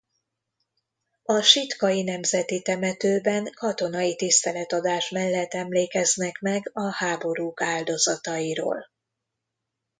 A 1.23 1.41
Sitkai 1.41 2.03
Nemzeti 2.03 2.61
Temetőben 2.61 3.51
katonai 3.53 4.15
tiszteletadás 4.15 5.09
mellett 5.09 5.53
emlékeznek 5.53 6.39
meg 6.39 6.69
a 6.73 6.91
háborúk 6.93 7.61
áldozatairól. 7.61 8.85